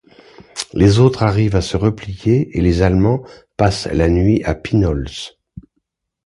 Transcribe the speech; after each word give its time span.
Les 0.73 0.97
autres 0.97 1.21
arrivent 1.21 1.55
à 1.55 1.61
se 1.61 1.77
replier 1.77 2.57
et 2.57 2.61
les 2.61 2.81
Allemands 2.81 3.23
passent 3.55 3.85
la 3.85 4.09
nuit 4.09 4.43
à 4.45 4.55
Pinols. 4.55 5.11